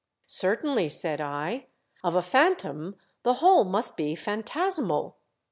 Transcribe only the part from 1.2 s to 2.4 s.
I." Of a